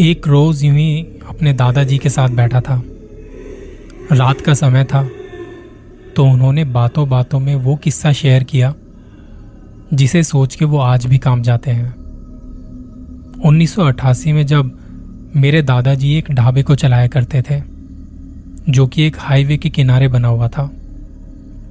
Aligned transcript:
एक 0.00 0.26
रोज 0.28 0.62
यूँ 0.64 0.74
ही 0.76 1.00
अपने 1.28 1.52
दादाजी 1.52 1.96
के 1.98 2.08
साथ 2.08 2.28
बैठा 2.28 2.60
था। 2.60 2.82
रात 4.12 4.40
का 4.40 4.54
समय 4.54 4.84
था 4.84 5.02
तो 6.16 6.24
उन्होंने 6.24 6.64
बातों 6.64 7.08
बातों 7.08 7.40
में 7.40 7.54
वो 7.54 7.74
किस्सा 7.76 8.12
शेयर 8.12 8.42
किया, 8.42 8.72
जिसे 9.94 10.22
सोच 10.22 10.54
के 10.54 10.64
वो 10.64 10.78
आज 10.78 11.06
भी 11.06 11.18
काम 11.18 11.42
जाते 11.42 11.70
हैं। 11.70 11.94
1988 13.44 14.32
में 14.32 14.46
जब 14.46 14.70
मेरे 15.36 15.62
दादाजी 15.62 16.14
एक 16.14 16.30
ढाबे 16.30 16.62
को 16.62 16.74
चलाया 16.74 17.06
करते 17.06 17.42
थे, 17.42 17.60
जो 18.68 18.86
कि 18.86 19.02
एक 19.02 19.16
हाईवे 19.18 19.56
के 19.56 19.70
किनारे 19.70 20.08
बना 20.08 20.28
हुआ 20.28 20.48
था, 20.48 20.70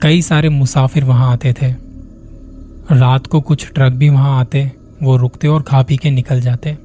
कई 0.02 0.22
सारे 0.22 0.50
मुसाफिर 0.50 1.04
वहाँ 1.04 1.32
आते 1.34 1.54
थे। 1.54 1.72
रात 2.92 3.28
को 3.28 3.42
कुछ 3.42 3.72
ट्रक 3.72 3.94
भी 3.94 4.10
वहाँ 4.10 4.40
आते, 4.40 4.72
वो 5.04 5.18
रुकते 5.18 5.48
और 5.48 5.62
खा 5.62 5.82
पी 5.84 5.98
के 5.98 6.12
निकल 6.12 6.42
जाते। 6.42 6.78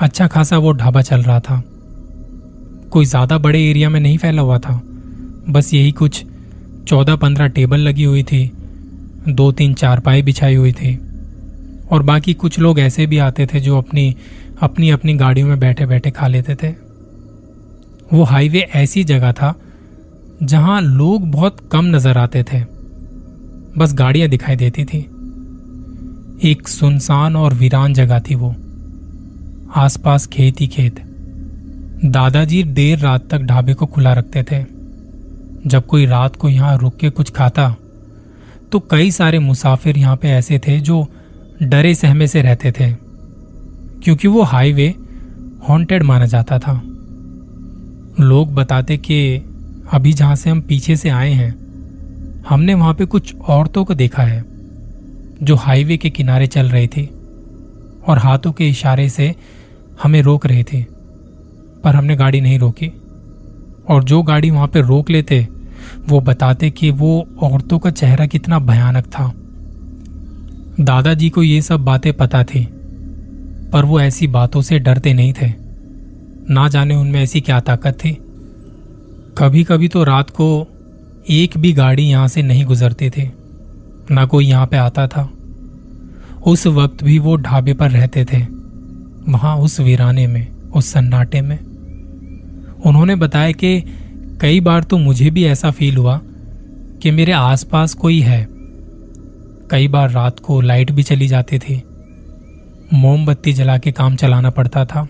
अच्छा 0.00 0.26
खासा 0.26 0.58
वो 0.58 0.72
ढाबा 0.72 1.02
चल 1.02 1.22
रहा 1.22 1.40
था। 1.40 1.62
कोई 2.90 3.04
ज़्यादा 3.04 3.38
बड़े 3.38 3.60
एरिया 3.70 3.88
में 3.90 4.00
नहीं 4.00 4.18
फैला 4.18 4.42
हुआ 4.42 4.58
था। 4.58 4.80
बस 5.48 5.72
यही 5.74 5.90
कुछ 5.92 6.24
चौदह 6.88 7.16
पंद्रह 7.16 7.48
टेबल 7.48 7.80
लगी 7.80 8.04
हुई 8.04 8.22
थी। 8.22 8.50
दो 9.28 9.50
तीन 9.52 9.74
चारपाई 9.74 10.22
बिछाई 10.22 10.54
हुई 10.54 10.72
थी। 10.72 10.94
और 11.92 12.02
बाकी 12.02 12.34
कुछ 12.34 12.58
लोग 12.58 12.80
ऐसे 12.80 13.06
भी 13.06 13.18
आते 13.18 13.46
थे 13.46 13.60
जो 13.60 13.78
अपनी 13.78 14.14
अपनी 14.62 14.90
अपनी 14.90 15.14
गाड़ियों 15.14 15.48
में 15.48 15.58
बैठे 15.58 15.86
बैठे 15.86 16.10
खा 16.10 16.26
लेते 16.26 16.54
थे। 16.54 16.68
वो 18.12 18.22
हाईवे 18.22 18.60
ऐसी 18.74 19.04
जगह 19.04 19.32
था 19.32 19.54
जहाँ 20.42 20.80
लोग 20.80 21.30
बहुत 21.30 21.56
कम 21.72 21.84
नज़र 21.86 22.18
आते 22.18 22.42
थे। 22.42 22.60
बस 23.78 23.94
गाड़ियाँ 23.94 24.28
दिखाई 24.28 24.56
देती 24.56 24.84
थी। 24.84 24.98
एक 26.50 26.68
सुनसान 26.68 27.36
और 27.36 27.54
वीरान 27.54 27.94
जगह 27.94 28.20
थी 28.20 28.34
वो। 28.34 28.54
आसपास 29.70 30.26
खेत 30.26 30.60
ही 30.60 30.66
खेत। 30.66 30.94
दादाजी 32.04 32.62
देर 32.64 32.98
रात 32.98 33.28
तक 33.30 33.40
ढाबे 33.40 33.74
को 33.74 33.86
खुला 33.86 34.12
रखते 34.12 34.42
थे। 34.42 34.64
जब 35.66 35.86
कोई 35.86 36.06
रात 36.06 36.36
को 36.36 36.48
यहाँ 36.48 36.76
रुक 36.78 36.96
के 36.96 37.10
कुछ 37.10 37.30
खाता 37.30 37.74
तो 38.72 38.78
कई 38.80 39.10
सारे 39.10 39.38
मुसाफिर 39.38 39.98
यहाँ 39.98 40.16
पे 40.16 40.28
ऐसे 40.28 40.58
थे 40.58 40.78
जो 40.80 41.06
डरे 41.62 41.94
सहमे 41.94 42.26
से 42.26 42.42
रहते 42.42 42.72
थे, 42.72 42.90
क्योंकि 44.04 44.28
वो 44.28 44.42
हाईवे 44.42 44.88
हॉन्टेड 45.68 46.02
माना 46.02 46.26
जाता 46.26 46.58
था। 46.58 46.80
लोग 48.20 48.54
बताते 48.54 48.96
कि 48.98 49.36
अभी 49.92 50.12
जहाँ 50.12 50.36
से 50.36 50.50
हम 50.50 50.60
पीछे 50.60 50.96
से 50.96 51.08
आए 51.08 51.32
हैं, 51.32 51.54
हमने 52.48 52.74
वहाँ 52.74 52.94
पे 52.94 53.04
कुछ 53.04 53.34
औरतों 53.36 53.84
को 53.84 53.94
देखा 53.94 54.22
है, 54.22 54.44
जो 55.42 55.54
हाईवे 55.56 55.96
के 55.96 56.10
किनारे 56.10 56.46
चल 56.46 56.68
रही 56.68 56.88
थी, 56.88 57.06
और 58.08 58.18
हाथों 58.18 58.52
के 58.52 58.68
इशारे 58.68 59.08
से 59.08 59.34
हमें 60.02 60.20
रोक 60.22 60.46
रहे 60.46 60.64
थे, 60.64 60.82
पर 61.84 61.94
हमने 61.94 62.16
गाड़ी 62.16 62.40
नहीं 62.40 62.58
रोकी। 62.58 62.90
और 63.88 64.04
जो 64.04 64.22
गाड़ी 64.22 64.50
वहाँ 64.50 64.66
पर 64.68 64.84
रोक 64.84 65.10
लेते, 65.10 65.48
वो 66.08 66.20
बताते 66.20 66.70
कि 66.70 66.90
वो 66.90 67.28
औरतों 67.42 67.78
का 67.78 67.90
चेहरा 67.90 68.26
कितना 68.26 68.58
भयानक 68.58 69.06
था। 69.06 69.32
दादाजी 70.80 71.30
को 71.30 71.42
ये 71.42 71.62
सब 71.62 71.84
बातें 71.84 72.12
पता 72.12 72.42
थी, 72.44 72.64
पर 73.72 73.84
वो 73.84 74.00
ऐसी 74.00 74.26
बातों 74.26 74.62
से 74.62 74.78
डरते 74.78 75.12
नहीं 75.14 75.32
थे। 75.32 75.52
ना 76.50 76.68
जाने 76.68 76.94
उनमें 76.94 77.22
ऐसी 77.22 77.40
क्या 77.40 77.60
ताकत 77.60 77.98
थी। 78.04 78.12
कभी 79.38 79.64
कभी 79.64 79.88
तो 79.88 80.04
रात 80.04 80.30
को 80.30 80.66
एक 81.30 81.56
भी 81.58 81.72
गाड़ी 81.72 82.02
यहाँ 82.02 82.28
से 82.28 82.42
नहीं 82.42 82.64
गुजरती 82.64 83.10
थी, 83.10 83.30
ना 84.10 84.24
कोई 84.26 84.46
यहाँ 84.46 84.66
पे 84.66 84.76
आता 84.76 85.06
था। 85.06 85.28
उस 86.46 86.66
वक्त 86.66 87.04
भी 87.04 87.18
वो 87.18 87.36
ढाबे 87.36 87.74
पर 87.74 87.90
रहते 87.90 88.24
थे। 88.24 88.59
वहाँ 89.28 89.56
उस 89.56 89.80
वीराने 89.80 90.26
में, 90.26 90.70
उस 90.70 90.92
सन्नाटे 90.92 91.40
में। 91.40 91.58
उन्होंने 92.86 93.16
बताया 93.16 93.52
कि 93.52 93.80
कई 94.40 94.60
बार 94.60 94.84
तो 94.84 94.98
मुझे 94.98 95.30
भी 95.30 95.44
ऐसा 95.44 95.70
फील 95.70 95.96
हुआ 95.96 96.20
कि 97.02 97.10
मेरे 97.10 97.32
आसपास 97.32 97.94
कोई 97.94 98.20
है। 98.20 98.46
कई 99.70 99.88
बार 99.88 100.10
रात 100.10 100.38
को 100.38 100.60
लाइट 100.60 100.90
भी 100.90 101.02
चली 101.02 101.28
जाती 101.28 101.58
थी। 101.58 101.82
मोमबत्ती 102.92 103.52
जला 103.52 103.78
के 103.78 103.92
काम 103.92 104.16
चलाना 104.16 104.50
पड़ता 104.50 104.84
था। 104.84 105.08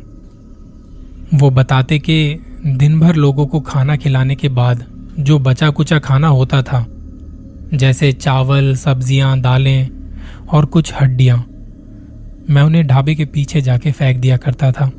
वो 1.35 1.51
बताते 1.51 1.99
कि 1.99 2.41
दिन 2.67 3.01
भर 3.01 3.15
लोगों 3.15 3.47
को 3.47 3.61
खाना 3.61 3.97
खिलाने 3.97 4.35
के 4.35 4.49
बाद 4.49 4.85
जो 5.19 5.39
बचा 5.39 5.71
कुचा 5.71 5.99
खाना 5.99 6.29
होता 6.29 6.63
था, 6.63 6.87
जैसे 7.75 8.13
चावल, 8.13 8.75
सब्ज़ियाँ, 8.75 9.41
दालें 9.41 9.89
और 10.53 10.65
कुछ 10.65 10.93
हड्डियाँ 11.01 11.45
मैं 12.51 12.63
उन्हें 12.63 12.87
ढाबे 12.87 13.15
के 13.15 13.25
पीछे 13.25 13.61
जाके 13.61 13.91
फेंक 13.93 14.19
दिया 14.19 14.37
करता 14.37 14.71
था 14.73 14.91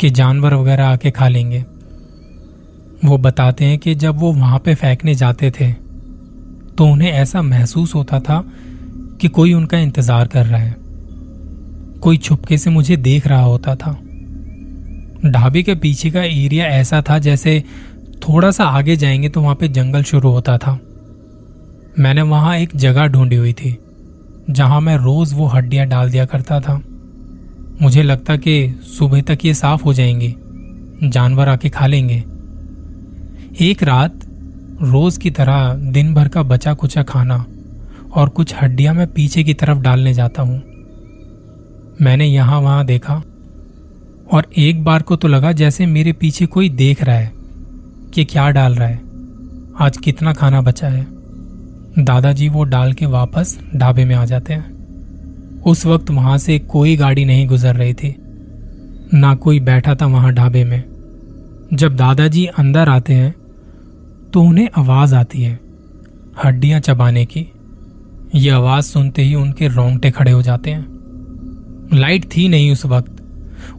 कि 0.00 0.10
जानवर 0.10 0.54
वगैरह 0.54 0.86
आके 0.86 1.10
खा 1.10 1.28
लेंगे। 1.28 1.64
वो 3.04 3.18
बताते 3.18 3.64
हैं 3.64 3.78
कि 3.78 3.94
जब 3.94 4.18
वो 4.18 4.32
वहाँ 4.32 4.58
पे 4.58 4.74
फेंकने 4.74 5.14
जाते 5.14 5.50
थे 5.50 5.72
तो 6.78 6.86
उन्हें 6.86 7.10
ऐसा 7.10 7.42
महसूस 7.42 7.94
होता 7.94 8.20
था 8.20 8.42
कि 9.20 9.28
कोई 9.28 9.52
उनका 9.52 9.78
इंतज़ार 9.78 10.28
कर 10.28 10.46
रहा 10.46 10.60
है। 10.60 10.74
कोई 12.00 12.16
छुपके 12.16 12.58
से 12.58 12.70
मुझे 12.70 12.96
देख 12.96 13.26
रहा 13.26 13.42
होता 13.42 13.74
था। 13.76 13.92
ढाबे 15.26 15.62
के 15.62 15.74
पीछे 15.74 16.10
का 16.10 16.22
एरिया 16.22 16.66
ऐसा 16.66 17.02
था 17.02 17.18
जैसे 17.18 17.62
थोड़ा 18.28 18.50
सा 18.50 18.64
आगे 18.64 18.96
जाएँगे 18.96 19.28
तो 19.28 19.40
वहाँ 19.40 19.54
पे 19.54 19.68
जंगल 19.68 20.02
शुरू 20.02 20.30
होता 20.30 20.58
था। 20.58 20.78
मैंने 21.98 22.22
वहाँ 22.22 22.56
एक 22.58 22.76
जगह 22.76 23.06
ढूंढी 23.06 23.36
हुई 23.36 23.52
थी। 23.52 23.76
जहाँ 24.50 24.80
मैं 24.80 24.96
रोज 24.96 25.32
वो 25.34 25.46
हड्डियाँ 25.46 25.86
डाल 25.86 26.10
दिया 26.10 26.24
करता 26.24 26.60
था। 26.60 26.80
मुझे 27.82 28.02
लगता 28.02 28.36
कि 28.36 28.80
सुबह 28.88 29.22
तक 29.22 29.44
ये 29.44 29.54
साफ़ 29.54 29.84
हो 29.84 29.92
जाएँगी, 29.94 30.34
जानवर 31.04 31.48
आके 31.48 31.68
खा 31.68 31.86
लेंगे। 31.86 32.24
एक 33.60 33.82
रात 33.82 34.20
रोज 34.82 35.16
की 35.16 35.30
तरह 35.30 35.74
दिन 35.92 36.14
भर 36.14 36.28
का 36.28 36.42
बचा 36.42 36.74
कुचा 36.74 37.02
खाना 37.02 37.44
और 38.12 38.28
कुछ 38.28 38.54
हड्डियाँ 38.54 38.94
मैं 38.94 39.06
पीछे 39.06 39.44
की 39.44 39.54
तरफ़ 39.54 39.78
डालने 39.78 40.14
जाता 40.14 40.42
हूँ। 40.42 40.62
मैंने 42.00 42.26
यहाँ 42.26 42.60
वहाँ 42.60 42.84
देखा 42.84 43.14
और 44.32 44.50
एक 44.58 44.84
बार 44.84 45.02
को 45.02 45.16
तो 45.16 45.28
लगा 45.28 45.52
जैसे 45.52 45.86
मेरे 45.86 46.12
पीछे 46.12 46.46
कोई 46.46 46.68
देख 46.68 47.02
रहा 47.02 47.16
है 47.16 47.32
कि 48.14 48.24
क्या 48.24 48.48
डाल 48.50 48.74
रहा 48.74 48.88
है, 48.88 49.00
आज 49.80 49.96
कितना 49.96 50.32
खाना 50.32 50.60
बचा 50.60 50.88
है। 50.88 51.06
दादाजी 51.98 52.48
वो 52.48 52.64
डाल 52.64 52.92
के 52.92 53.06
वापस 53.06 53.58
ढाबे 53.76 54.04
में 54.04 54.14
आ 54.14 54.24
जाते 54.24 54.54
हैं। 54.54 54.72
उस 55.62 55.86
वक्त 55.86 56.10
वहाँ 56.10 56.38
से 56.38 56.58
कोई 56.58 56.96
गाड़ी 56.96 57.24
नहीं 57.24 57.46
गुजर 57.46 57.76
रही 57.76 57.94
थी। 57.94 58.16
ना 59.14 59.34
कोई 59.34 59.60
बैठा 59.60 59.94
था 59.94 60.06
वहाँ 60.06 60.32
ढाबे 60.32 60.64
में। 60.64 60.82
जब 61.74 61.96
दादाजी 61.96 62.46
अंदर 62.46 62.88
आते 62.88 63.14
हैं 63.14 63.34
तो 64.32 64.42
उन्हें 64.42 64.68
आवाज़ 64.76 65.14
आती 65.14 65.42
है, 65.42 65.60
हड्डियाँ 66.44 66.80
चबाने 66.80 67.24
की। 67.24 67.46
ये 68.34 68.50
आवाज़ 68.50 68.84
सुनते 68.84 69.22
ही 69.22 69.34
उनके 69.34 69.68
रोंगटे 69.68 70.10
खड़े 70.10 70.32
हो 70.32 70.42
जाते 70.42 70.70
हैं। 70.70 70.86
लाइट 71.94 72.24
थी 72.24 72.48
नहीं 72.48 72.72
उस 72.72 72.86
वक्त। 72.86 73.16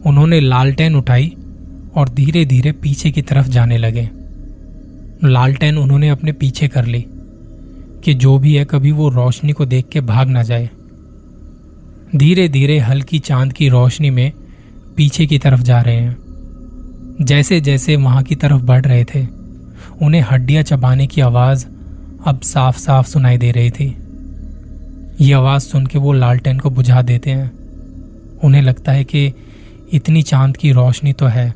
उन्होंने 0.06 0.40
लालटेन 0.40 0.96
उठाई 0.96 1.36
और 1.94 2.08
धीरे 2.08 2.44
धीरे 2.44 2.72
पीछे 2.72 3.10
की 3.10 3.22
तरफ़ 3.22 3.48
जाने 3.48 3.78
लगे। 3.78 4.10
लालटेन 5.24 5.78
उन्होंने 5.78 6.08
अपने 6.08 6.32
पीछे 6.32 6.68
कर 6.68 6.84
ली। 6.84 7.06
कि 8.04 8.14
जो 8.14 8.38
भी 8.38 8.54
है 8.54 8.64
कभी 8.64 8.92
वो 8.92 9.08
रोशनी 9.08 9.52
को 9.52 9.66
देख 9.66 9.88
के 9.88 10.00
भाग 10.00 10.28
ना 10.28 10.42
जाए। 10.42 10.70
धीरे 12.16 12.48
धीरे 12.48 12.78
हल्की 12.78 13.18
चाँद 13.18 13.52
की 13.52 13.68
रोशनी 13.68 14.10
में 14.10 14.32
पीछे 14.96 15.26
की 15.26 15.38
तरफ़ 15.38 15.60
जा 15.60 15.80
रहे 15.80 15.96
हैं। 15.96 16.16
जैसे 17.20 17.60
जैसे 17.60 17.96
वहाँ 17.96 18.22
की 18.22 18.34
तरफ़ 18.34 18.62
बढ़ 18.62 18.84
रहे 18.84 19.04
थे, 19.04 19.26
उन्हें 20.02 20.24
हड्डियाँ 20.30 20.62
चबाने 20.62 21.06
की 21.06 21.20
आवाज़ 21.20 21.66
अब 22.26 22.40
साफ़ 22.42 22.78
साफ़ 22.78 23.06
सुनाई 23.06 23.38
दे 23.38 23.50
रही 23.50 23.70
थी। 23.70 23.96
ये 25.20 25.32
आवाज़ 25.32 25.62
सुन 25.62 25.86
के 25.86 25.98
वो 25.98 26.12
लालटेन 26.12 26.58
को 26.58 26.70
बुझा 26.70 27.02
देते 27.02 27.30
हैं। 27.30 27.52
उन्हें 28.44 28.62
लगता 28.62 28.92
है 28.92 29.04
कि 29.04 29.32
इतनी 29.92 30.22
चाँद 30.22 30.56
की 30.56 30.72
रोशनी 30.72 31.12
तो 31.12 31.26
है 31.26 31.54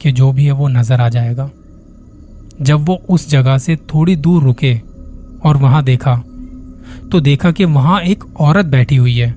कि 0.00 0.12
जो 0.12 0.32
भी 0.32 0.44
है 0.44 0.52
वो 0.52 0.68
नज़र 0.68 1.00
आ 1.00 1.08
जाएगा। 1.08 1.50
जब 2.62 2.80
वो 2.80 3.02
उस 3.08 3.30
जगह 3.30 3.58
से 3.58 3.76
थोड़ी 3.76 4.16
दूर 4.16 4.42
रुके 4.42 4.91
और 5.44 5.56
वहाँ 5.56 5.82
देखा 5.84 6.14
तो 7.12 7.20
देखा 7.20 7.50
कि 7.50 7.64
वहाँ 7.64 8.00
एक 8.00 8.24
औरत 8.40 8.66
बैठी 8.66 8.96
हुई 8.96 9.16
है। 9.16 9.30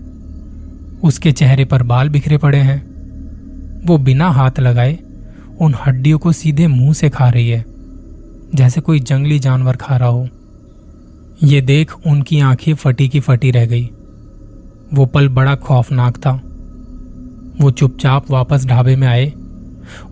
उसके 1.04 1.32
चेहरे 1.32 1.66
पर 1.66 1.84
बाल 1.84 2.10
बिखरे 2.10 2.38
पड़े 2.38 2.58
हैं। 2.58 3.86
वो 3.86 3.98
बिना 3.98 4.30
हाथ 4.30 4.60
लगाए 4.60 4.98
उन 5.62 5.76
हड्डियों 5.86 6.20
को 6.20 6.32
सीधे 6.32 6.68
मुँह 6.68 6.94
से 6.94 7.10
खा 7.10 7.30
रही 7.30 7.50
है, 7.50 7.64
जैसे 8.56 8.82
कोई 8.82 9.00
जंगली 9.00 9.40
जानवर 9.40 9.76
खा 9.76 9.98
रहा 9.98 10.10
हो। 10.10 10.28
ये 11.44 11.62
देख 11.62 11.94
उनकी 12.08 12.40
आँखें 12.40 12.74
फटी 12.74 13.08
की 13.10 13.20
फटी 13.20 13.52
रह 13.52 13.66
गई। 13.66 13.90
वो 14.94 15.06
पल 15.06 15.30
बड़ा 15.30 15.56
खौफनाक 15.56 16.18
था। 16.18 16.32
वो 17.62 17.72
चुपचाप 17.72 18.32
वापस 18.32 18.66
ढाबे 18.66 18.96
में 18.96 19.08
आए 19.08 19.32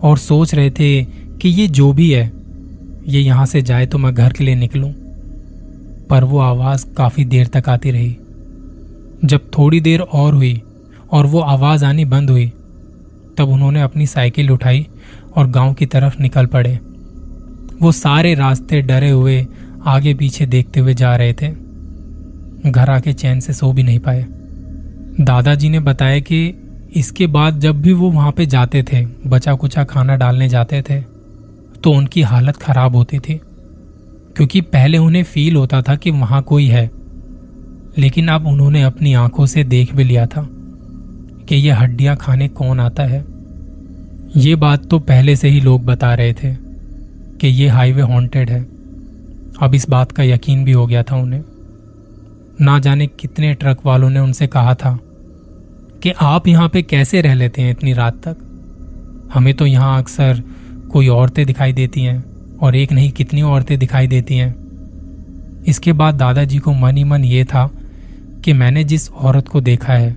और 0.02 0.18
सोच 0.18 0.54
रहे 0.54 0.70
थे 0.70 1.04
कि 1.04 1.48
ये 1.48 1.66
जो 1.68 1.92
भी 1.92 2.10
है, 2.10 2.32
ये 3.08 3.20
यहाँ 3.20 3.46
से 3.46 3.62
जाए 3.62 3.86
तो 3.86 3.98
मैं 3.98 4.14
घर 4.14 4.32
के 4.32 4.44
लिए 4.44 4.54
निकलूं। 4.54 4.92
पर 6.14 6.24
वो 6.24 6.38
आवाज़ 6.38 6.84
काफ़ी 6.96 7.24
देर 7.24 7.46
तक 7.46 7.68
आती 7.68 7.90
रही। 7.90 8.16
जब 9.24 9.40
थोड़ी 9.58 9.80
देर 9.80 10.00
और 10.00 10.34
हुई 10.34 10.62
और 11.12 11.26
वो 11.26 11.40
आवाज़ 11.40 11.84
आनी 11.84 12.04
बंद 12.04 12.30
हुई, 12.30 12.46
तब 13.38 13.48
उन्होंने 13.48 13.80
अपनी 13.82 14.06
साइकिल 14.06 14.50
उठाई 14.50 14.86
और 15.36 15.46
गाँव 15.46 15.72
की 15.74 15.86
तरफ़ 15.86 16.20
निकल 16.22 16.46
पड़े। 16.46 16.78
वो 17.82 17.92
सारे 17.92 18.34
रास्ते 18.34 18.82
डरे 18.82 19.10
हुए 19.10 19.46
आगे 19.86 20.14
पीछे 20.14 20.46
देखते 20.46 20.80
हुए 20.80 20.94
जा 20.94 21.16
रहे 21.16 21.32
थे। 21.32 21.48
घर 22.70 22.90
आके 22.90 23.12
चैन 23.12 23.40
से 23.40 23.52
सो 23.52 23.72
भी 23.72 23.82
नहीं 23.82 23.98
पाए। 23.98 24.24
दादाजी 25.20 25.68
ने 25.68 25.80
बताया 25.80 26.20
कि 26.20 26.54
इसके 26.96 27.26
बाद 27.26 27.58
जब 27.60 27.80
भी 27.82 27.92
वो 27.92 28.10
वहाँ 28.10 28.32
पे 28.32 28.46
जाते 28.46 28.82
थे 28.82 29.04
बचा 29.26 29.54
कुचा 29.54 29.84
खाना 29.84 30.16
डालने 30.16 30.48
जाते 30.48 30.82
थे 30.82 31.00
तो 31.84 31.92
उनकी 31.92 32.22
हालत 32.22 32.56
खराब 32.56 32.96
होती 32.96 33.18
थी। 33.18 33.40
क्योंकि 34.36 34.60
पहले 34.60 34.98
उन्हें 34.98 35.22
फील 35.22 35.56
होता 35.56 35.82
था 35.82 35.96
कि 35.96 36.10
वहाँ 36.10 36.42
कोई 36.42 36.66
है। 36.66 36.90
लेकिन 37.98 38.28
अब 38.28 38.46
उन्होंने 38.46 38.82
अपनी 38.82 39.14
आँखों 39.14 39.46
से 39.46 39.64
देख 39.64 39.94
भी 39.94 40.04
लिया 40.04 40.26
था 40.26 40.48
कि 41.48 41.56
यह 41.56 41.80
हड्डियाँ 41.80 42.16
खाने 42.16 42.48
कौन 42.48 42.80
आता 42.80 43.02
है। 43.02 43.24
ये 44.36 44.54
बात 44.54 44.86
तो 44.86 44.98
पहले 44.98 45.36
से 45.36 45.48
ही 45.48 45.60
लोग 45.60 45.84
बता 45.84 46.14
रहे 46.14 46.32
थे 46.32 46.54
कि 47.40 47.48
ये 47.48 47.68
हाईवे 47.68 48.02
हॉन्टेड 48.02 48.50
है। 48.50 48.60
अब 49.62 49.70
इस 49.74 49.88
बात 49.88 50.12
का 50.12 50.22
यकीन 50.22 50.64
भी 50.64 50.72
हो 50.72 50.86
गया 50.86 51.02
था 51.02 51.16
उन्हें। 51.16 51.44
ना 52.60 52.78
जाने 52.78 53.06
कितने 53.06 53.54
ट्रक 53.54 53.86
वालों 53.86 54.10
ने 54.10 54.20
उनसे 54.20 54.46
कहा 54.46 54.74
था 54.74 54.98
कि 56.02 56.10
आप 56.10 56.48
यहाँ 56.48 56.68
पे 56.68 56.82
कैसे 56.82 57.20
रह 57.20 57.34
लेते 57.34 57.62
हैं 57.62 57.70
इतनी 57.70 57.92
रात 57.92 58.14
तक? 58.14 58.36
हमें 59.34 59.54
तो 59.54 59.66
यहाँ 59.66 59.98
अक्सर 59.98 60.42
कोई 60.92 61.08
औरतें 61.08 61.46
दिखाई 61.46 61.72
देती 61.72 62.00
हैं। 62.00 62.33
और 62.64 62.76
एक 62.76 62.92
नहीं, 62.92 63.10
कितनी 63.10 63.42
औरतें 63.42 63.78
दिखाई 63.78 64.06
देती 64.06 64.36
हैं। 64.36 64.54
इसके 65.66 65.92
बाद 65.92 66.14
दादाजी 66.14 66.58
को 66.58 66.72
मन 66.72 66.96
ही 66.96 67.04
मन 67.04 67.24
ये 67.24 67.44
था 67.44 67.70
कि 68.44 68.52
मैंने 68.52 68.84
जिस 68.84 69.10
औरत 69.10 69.48
को 69.48 69.60
देखा 69.60 69.92
है, 69.92 70.16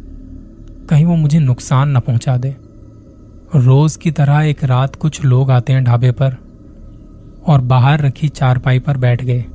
कहीं 0.89 1.05
वो 1.05 1.15
मुझे 1.15 1.39
नुकसान 1.39 1.97
न 1.97 1.99
पहुँचा 1.99 2.37
दे। 2.37 2.55
रोज 3.55 3.95
की 3.95 4.11
तरह 4.11 4.41
एक 4.41 4.63
रात 4.63 4.95
कुछ 4.95 5.23
लोग 5.25 5.51
आते 5.51 5.73
हैं 5.73 5.83
ढाबे 5.83 6.11
पर 6.11 6.35
और 7.47 7.61
बाहर 7.61 8.01
रखी 8.01 8.27
चारपाई 8.27 8.79
पर 8.79 8.97
बैठ 8.97 9.23
गए। 9.23 9.45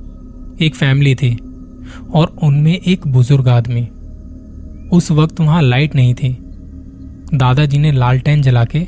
एक 0.60 0.74
फैमिली 0.74 1.14
थी 1.14 1.34
और 2.14 2.36
उनमें 2.42 2.72
एक 2.72 3.06
बुज़ुर्ग 3.06 3.48
आदमी। 3.48 3.88
उस 4.92 5.10
वक्त 5.10 5.40
वहाँ 5.40 5.62
लाइट 5.62 5.94
नहीं 5.94 6.14
थी। 6.14 6.36
दादाजी 7.34 7.78
ने 7.78 7.92
लालटेन 7.92 8.42
जला 8.42 8.64
के 8.64 8.86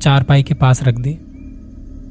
चारपाई 0.00 0.42
के 0.42 0.54
पास 0.54 0.82
रख 0.82 0.98
दी। 0.98 1.18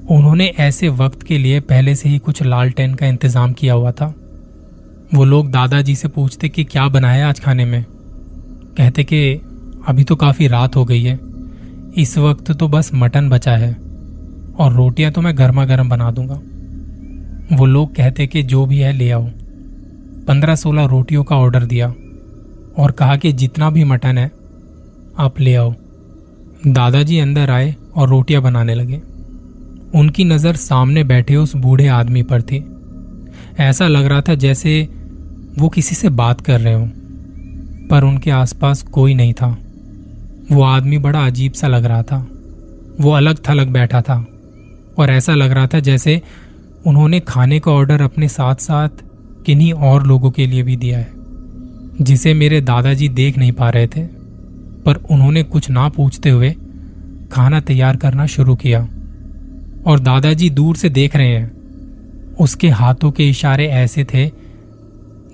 उन्होंने 0.09 0.45
ऐसे 0.59 0.89
वक्त 0.89 1.23
के 1.23 1.37
लिए 1.37 1.59
पहले 1.59 1.95
से 1.95 2.09
ही 2.09 2.17
कुछ 2.19 2.41
लालटेन 2.43 2.93
का 2.93 3.07
इंतज़ाम 3.07 3.53
किया 3.53 3.73
हुआ 3.73 3.91
था। 3.91 4.13
वो 5.13 5.23
लोग 5.25 5.49
दादाजी 5.51 5.95
से 5.95 6.07
पूछते 6.07 6.49
कि 6.49 6.63
क्या 6.63 6.87
बनाया 6.87 7.29
आज 7.29 7.39
खाने 7.39 7.65
में? 7.65 7.83
कहते 8.77 9.03
कि 9.03 9.33
अभी 9.87 10.03
तो 10.03 10.15
काफ़ी 10.15 10.47
रात 10.47 10.75
हो 10.75 10.85
गई 10.85 11.03
है। 11.03 11.19
इस 11.97 12.17
वक्त 12.17 12.51
तो 12.51 12.67
बस 12.67 12.91
मटन 12.93 13.29
बचा 13.29 13.55
है 13.55 13.71
और 14.55 14.73
रोटियाँ 14.73 15.11
तो 15.11 15.21
मैं 15.21 15.37
गर्मा 15.37 15.65
गर्म 15.65 15.89
बना 15.89 16.11
दूँगा। 16.11 16.39
वो 17.55 17.65
लोग 17.65 17.95
कहते 17.95 18.27
कि 18.27 18.43
जो 18.43 18.65
भी 18.65 18.79
है 18.79 18.91
ले 18.93 19.09
आओ। 19.11 19.27
पंद्रह 20.27 20.55
सोलह 20.55 20.85
रोटियों 20.85 21.23
का 21.23 21.35
ऑर्डर 21.35 21.65
दिया 21.65 21.87
और 22.77 22.91
कहा 22.91 23.15
कि 23.15 23.31
जितना 23.33 23.69
भी 23.69 23.83
मटन 23.83 24.17
है, 24.17 24.31
आप 25.17 25.39
ले 25.39 25.55
आओ। 25.55 25.73
दादाजी 26.67 27.19
अंदर 27.19 27.49
आए 27.49 27.75
और 27.95 28.09
रोटियाँ 28.09 28.41
बनाने 28.41 28.75
लगे। 28.75 29.01
उनकी 29.95 30.23
नज़र 30.23 30.55
सामने 30.55 31.03
बैठे 31.03 31.35
उस 31.35 31.55
बूढ़े 31.55 31.87
आदमी 31.87 32.23
पर 32.23 32.41
थी। 32.41 32.63
ऐसा 33.59 33.87
लग 33.87 34.05
रहा 34.05 34.21
था 34.21 34.35
जैसे 34.35 34.81
वो 35.57 35.69
किसी 35.69 35.95
से 35.95 36.09
बात 36.09 36.41
कर 36.41 36.59
रहे 36.61 36.73
हो, 36.73 36.85
पर 37.89 38.03
उनके 38.03 38.31
आसपास 38.31 38.81
कोई 38.83 39.13
नहीं 39.13 39.33
था। 39.33 39.47
वो 40.51 40.61
आदमी 40.63 40.97
बड़ा 40.97 41.25
अजीब 41.25 41.51
सा 41.51 41.67
लग 41.67 41.85
रहा 41.85 42.03
था। 42.03 42.17
वो 43.01 43.11
अलग 43.11 43.39
थलग 43.49 43.69
बैठा 43.69 44.01
था, 44.01 44.25
और 44.97 45.09
ऐसा 45.09 45.33
लग 45.35 45.51
रहा 45.51 45.67
था 45.67 45.79
जैसे 45.79 46.21
उन्होंने 46.85 47.19
खाने 47.19 47.59
का 47.59 47.71
ऑर्डर 47.71 48.01
अपने 48.01 48.27
साथ 48.27 48.55
साथ 48.55 49.03
किन्हीं 49.45 49.71
और 49.73 50.05
लोगों 50.07 50.31
के 50.31 50.45
लिए 50.45 50.63
भी 50.63 50.75
दिया 50.75 50.97
है, 50.97 51.09
जिसे 52.01 52.33
मेरे 52.33 52.61
दादाजी 52.61 53.09
देख 53.09 53.37
नहीं 53.37 53.51
पा 53.51 53.69
रहे 53.69 53.87
थे। 53.87 54.03
पर 54.85 54.95
उन्होंने 55.11 55.43
कुछ 55.43 55.69
ना 55.69 55.87
पूछते 55.89 56.29
हुए 56.29 56.55
खाना 57.31 57.59
तैयार 57.59 57.97
करना 57.97 58.25
शुरू 58.25 58.55
किया। 58.55 58.87
और 59.85 59.99
दादाजी 59.99 60.49
दूर 60.49 60.75
से 60.75 60.89
देख 60.89 61.15
रहे 61.15 61.27
हैं। 61.27 61.51
उसके 62.35 62.69
हाथों 62.69 63.11
के 63.11 63.29
इशारे 63.29 63.67
ऐसे 63.67 64.03
थे 64.03 64.29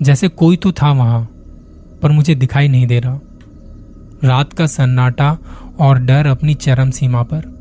जैसे 0.02 0.28
कोई 0.28 0.56
तो 0.56 0.72
था 0.72 0.92
वहाँ, 0.92 1.28
पर 2.02 2.10
मुझे 2.10 2.34
दिखाई 2.34 2.68
नहीं 2.68 2.86
दे 2.86 3.00
रहा। 3.00 3.20
रात 4.24 4.52
का 4.52 4.66
सन्नाटा 4.66 5.38
और 5.78 5.98
डर 5.98 6.26
अपनी 6.26 6.54
चरम 6.54 6.90
सीमा 6.90 7.22
पर। 7.22 7.52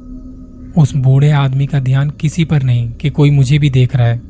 उस 0.77 0.95
बूढ़े 0.95 1.31
आदमी 1.31 1.65
का 1.67 1.79
ध्यान 1.79 2.09
किसी 2.09 2.45
पर 2.45 2.63
नहीं 2.63 2.91
कि 2.91 3.09
कोई 3.09 3.31
मुझे 3.31 3.59
भी 3.59 3.69
देख 3.69 3.95
रहा 3.95 4.07
है। 4.07 4.21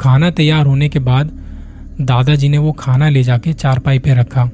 खाना 0.00 0.30
तैयार 0.30 0.66
होने 0.66 0.88
के 0.88 0.98
बाद 0.98 1.30
दादाजी 2.00 2.48
ने 2.48 2.58
वो 2.58 2.72
खाना 2.72 3.08
ले 3.08 3.22
जाके 3.22 3.52
चारपाई 3.52 3.98
पे 3.98 4.14
रखा। 4.14 4.50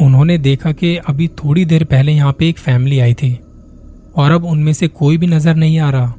उन्होंने 0.00 0.38
देखा 0.38 0.72
कि 0.72 0.96
अभी 0.96 1.28
थोड़ी 1.28 1.64
देर 1.64 1.84
पहले 1.84 2.12
यहाँ 2.12 2.32
पे 2.32 2.48
एक 2.48 2.58
फैमिली 2.58 2.98
आई 2.98 3.14
थी। 3.14 3.38
और 4.16 4.32
अब 4.32 4.44
उनमें 4.44 4.72
से 4.72 4.88
कोई 4.88 5.16
भी 5.16 5.26
नज़र 5.26 5.54
नहीं 5.54 5.78
आ 5.78 5.90
रहा। 5.90 6.14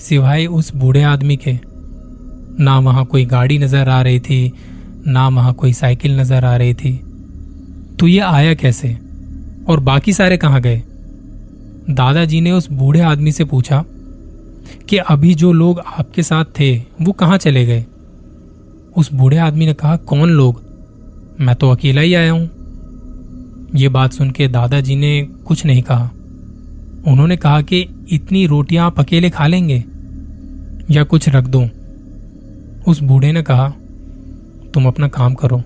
सिवाय 0.00 0.46
उस 0.46 0.74
बूढ़े 0.74 1.02
आदमी 1.02 1.36
के। 1.36 1.58
ना 2.62 2.78
वहाँ 2.78 3.04
कोई 3.04 3.24
गाड़ी 3.24 3.58
नज़र 3.58 3.88
आ 3.88 4.02
रही 4.02 4.20
थी, 4.20 4.52
ना 5.06 5.28
वहाँ 5.28 5.54
कोई 5.54 5.72
साइकिल 5.72 6.20
नज़र 6.20 6.44
आ 6.44 6.56
रही 6.56 6.74
थी। 6.74 7.00
तो 8.00 8.08
ये 8.08 8.20
आया 8.20 8.54
कैसे? 8.54 8.98
और 9.68 9.80
बाकी 9.80 10.12
सारे 10.12 10.36
कहाँ 10.36 10.60
गए? 10.60 10.82
दादाजी 11.90 12.40
ने 12.40 12.52
उस 12.52 12.70
बूढ़े 12.70 13.00
आदमी 13.00 13.32
से 13.32 13.44
पूछा 13.44 13.84
कि 14.88 14.96
अभी 14.96 15.34
जो 15.34 15.52
लोग 15.52 15.78
आपके 15.78 16.22
साथ 16.22 16.44
थे, 16.44 16.76
वो 16.76 17.12
कहाँ 17.12 17.38
चले 17.38 17.66
गए? 17.66 17.86
उस 18.96 19.12
बूढ़े 19.12 19.38
आदमी 19.38 19.66
ने 19.66 19.74
कहा, 19.74 19.96
कौन 19.96 20.30
लोग? 20.30 20.62
मैं 21.40 21.56
तो 21.56 21.70
अकेला 21.70 22.00
ही 22.00 22.14
आया 22.14 22.32
हूँ। 22.32 22.50
ये 23.74 23.88
बात 23.88 24.12
सुन 24.12 24.30
के 24.30 24.48
दादाजी 24.48 24.96
ने 24.96 25.22
कुछ 25.22 25.66
नहीं 25.66 25.82
कहा। 25.82 26.10
उन्होंने 27.06 27.36
कहा 27.36 27.60
कि 27.62 27.80
इतनी 28.10 28.46
रोटियाँ 28.46 28.86
आप 28.86 28.98
अकेले 29.00 29.30
खा 29.30 29.46
लेंगे, 29.46 29.84
या 30.90 31.02
कुछ 31.04 31.28
रख 31.28 31.44
दो? 31.46 31.68
उस 32.86 33.00
बूढ़े 33.02 33.32
ने 33.32 33.42
कहा, 33.42 33.68
तुम 34.74 34.86
अपना 34.86 35.08
काम 35.08 35.34
करो। 35.34 35.62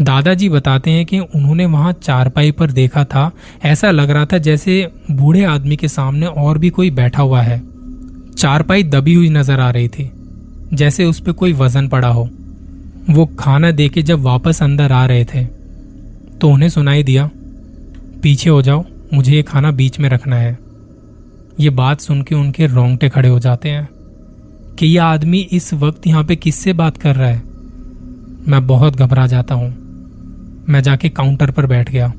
दादाजी 0.00 0.48
बताते 0.48 0.90
हैं 0.90 1.04
कि 1.06 1.18
उन्होंने 1.18 1.66
वहाँ 1.66 1.92
चारपाई 1.94 2.50
पर 2.50 2.70
देखा 2.72 3.04
था, 3.04 3.30
ऐसा 3.64 3.90
लग 3.90 4.10
रहा 4.10 4.26
था 4.26 4.38
जैसे 4.38 4.86
बूढ़े 5.10 5.44
आदमी 5.46 5.76
के 5.76 5.88
सामने 5.88 6.26
और 6.26 6.58
भी 6.58 6.70
कोई 6.70 6.90
बैठा 6.92 7.22
हुआ 7.22 7.42
है। 7.42 7.60
चारपाई 8.32 8.82
दबी 8.84 9.14
हुई 9.14 9.28
नज़र 9.30 9.60
आ 9.60 9.70
रही 9.70 9.88
थी, 9.88 10.10
जैसे 10.72 11.04
उस 11.04 11.20
पर 11.20 11.32
कोई 11.32 11.52
वज़न 11.54 11.88
पड़ा 11.88 12.08
हो। 12.08 12.28
वो 13.10 13.26
खाना 13.38 13.70
दे 13.70 13.88
के 13.88 14.02
जब 14.02 14.20
वापस 14.22 14.62
अंदर 14.62 14.92
आ 14.92 15.04
रहे 15.06 15.24
थे 15.24 15.44
तो 16.34 16.48
उन्हें 16.48 16.68
सुनाई 16.68 17.02
दिया, 17.02 17.28
पीछे 18.22 18.50
हो 18.50 18.62
जाओ। 18.62 18.84
मुझे 19.14 19.32
ये 19.32 19.42
खाना 19.42 19.70
बीच 19.70 20.00
में 20.00 20.08
रखना 20.08 20.36
है। 20.36 20.58
ये 21.60 21.70
बात 21.70 22.00
सुन 22.00 22.22
के 22.22 22.34
उनके 22.34 22.66
रोंगटे 22.66 23.08
खड़े 23.08 23.28
हो 23.28 23.38
जाते 23.38 23.68
हैं 23.68 23.88
कि 24.78 24.86
यह 24.86 25.04
आदमी 25.04 25.38
इस 25.38 25.74
वक्त 25.74 26.06
यहाँ 26.06 26.24
पे 26.24 26.36
किससे 26.36 26.72
बात 26.72 26.96
कर 26.96 27.16
रहा 27.16 27.28
है? 27.28 27.42
मैं 28.48 28.66
बहुत 28.66 28.96
घबरा 28.96 29.26
जाता 29.26 29.54
हूँ। 29.54 29.68
मैं 30.68 30.82
जाके 30.82 31.08
काउंटर 31.08 31.50
पर 31.50 31.66
बैठ 31.66 31.90
गया। 31.90 32.12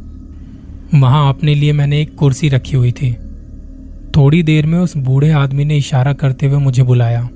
वहाँ 0.94 1.30
अपने 1.30 1.56
लिए 1.56 1.74
मैंने 1.74 2.02
एक 2.02 2.16
कुर्सी 2.16 2.50
रखी 2.50 2.78
हुई 2.78 2.92
थी। 2.92 3.14
थोड़ी 4.16 4.44
देर 4.44 4.66
में 4.66 4.80
उस 4.80 4.98
बूढ़े 4.98 5.32
आदमी 5.32 5.66
ने 5.66 5.78
इशारा 5.78 6.14
करते 6.14 6.46
हुए 6.46 6.58
मुझे 6.58 6.84
बुलाया। 6.84 7.30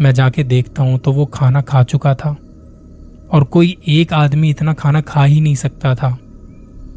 मैं 0.00 0.12
जाके 0.12 0.44
देखता 0.44 0.82
हूँ 0.82 0.98
तो 0.98 1.12
वो 1.12 1.26
खाना 1.26 1.60
खा 1.60 1.82
चुका 1.82 2.14
था 2.14 2.36
और 3.30 3.44
कोई 3.44 3.76
एक 3.88 4.12
आदमी 4.12 4.50
इतना 4.50 4.72
खाना 4.72 5.00
खा 5.00 5.24
ही 5.24 5.40
नहीं 5.40 5.54
सकता 5.54 5.94
था। 5.94 6.18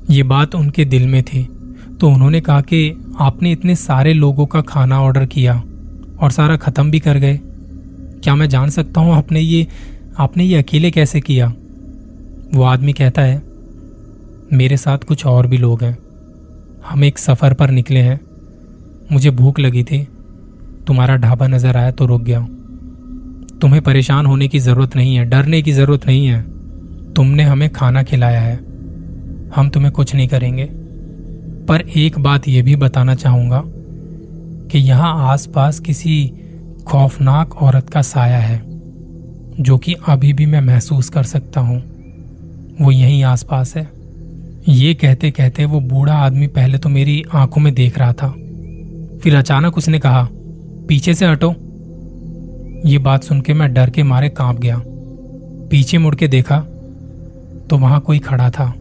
ये 0.10 0.24
बात 0.24 0.56
उनके 0.56 0.86
दिल 0.86 1.08
में 1.08 1.24
थी। 1.24 1.48
तो 2.00 2.10
उन्होंने 2.10 2.42
कहा 2.42 2.62
कि 2.62 2.96
आपने 3.20 3.52
इतने 3.52 3.76
सारे 3.76 4.14
लोगों 4.14 4.46
का 4.46 4.62
खाना 4.62 5.02
ऑर्डर 5.02 5.26
किया 5.26 5.64
और 6.20 6.32
सारा 6.32 6.56
खत्म 6.58 6.92
भी 6.92 7.00
कर 7.00 7.18
गए। 7.18 7.40
क्या 8.24 8.36
मैं 8.36 8.50
जान 8.50 8.70
सकता 8.70 9.02
हूँ 9.02 9.14
आपने 9.14 9.40
ये 9.40 9.68
आपने 10.20 10.44
ये 10.44 10.58
अकेले 10.58 10.92
कैसे 10.92 11.22
किया? 11.22 11.54
वो 12.54 12.64
आदमी 12.64 12.94
कहता 12.94 13.22
है, 13.22 13.42
मेरे 14.54 14.78
साथ 14.78 14.98
कुछ 14.98 15.26
और 15.26 15.48
भी 15.48 15.58
लोग 15.58 15.84
हैं। 15.84 15.98
हम 16.90 17.04
एक 17.04 17.18
सफ़र 17.18 17.54
पर 17.54 17.70
निकले 17.70 18.00
हैं। 18.00 18.20
मुझे 19.12 19.30
भूख 19.30 19.60
लगी 19.60 19.84
थी। 19.84 20.08
तुम्हारा 20.88 21.16
ढाबा 21.16 21.48
नज़र 21.48 21.78
आया 21.78 21.92
तो 21.92 22.06
रुक 22.06 22.22
गया। 22.22 22.40
तुम्हें 23.62 23.82
परेशान 23.82 24.26
होने 24.26 24.48
की 24.48 24.60
ज़रूरत 24.60 24.96
नहीं 24.96 25.16
है, 25.16 25.26
डरने 25.26 25.62
की 25.62 25.72
ज़रूरत 25.72 26.06
नहीं 26.06 26.26
है। 26.28 26.42
तुमने 27.14 27.44
हमें 27.44 27.70
खाना 27.70 28.04
खिलाया 28.04 28.42
है। 28.42 28.56
हम 29.56 29.70
तुम्हें 29.74 29.92
कुछ 29.92 30.16
नहीं 30.16 30.28
करेंगे। 30.28 30.70
पर 31.70 31.82
एक 31.98 32.18
बात 32.20 32.48
यह 32.48 32.64
भी 32.64 32.76
बताना 32.76 33.16
चाहूँगा 33.16 33.62
कि 34.72 34.80
यहाँ 34.80 35.14
आसपास 35.32 35.80
किसी 35.80 36.32
खौफनाक 36.88 37.56
औरत 37.56 37.90
का 37.90 38.02
साया 38.02 38.38
है, 38.38 38.62
जो 39.60 39.78
कि 39.78 39.94
अभी 40.08 40.34
भी 40.34 40.46
मैं 40.46 40.62
महसूस 40.62 41.10
कर 41.10 41.24
सकता 41.24 41.62
हूँ। 41.62 41.78
वो 42.82 42.92
यहीं 42.92 43.24
आसपास 43.24 43.76
है। 43.78 43.88
ये 44.68 44.94
कहते 44.94 45.32
कहते 45.32 45.66
वो 45.66 45.80
बूढ़ा 45.82 46.14
आदमी 46.16 46.48
पहले 46.48 46.78
तो 46.78 46.90
मेरी 46.90 47.24
आँखों 47.34 47.62
में 47.62 47.74
देख 47.74 47.98
रहा 47.98 48.14
था। 48.14 48.30
फिर 49.24 49.36
अचानक 49.36 49.78
उसने 49.78 50.00
कहा, 50.00 50.28
पीछे 50.88 51.14
से 51.14 51.26
हटो। 51.26 51.54
ये 52.86 52.98
बात 52.98 53.24
सुन 53.24 53.42
के 53.42 53.54
मैं 53.54 53.74
डर 53.74 53.90
के 53.90 54.04
मारे 54.04 54.30
काँप 54.30 54.60
गया। 54.60 54.82
पीछे 55.72 55.98
मुड़ 55.98 56.16
के 56.16 56.28
देखा 56.28 56.60
तो 57.70 57.78
वहाँ 57.78 58.00
कोई 58.00 58.20
खड़ा 58.20 58.50
था। 58.50 58.74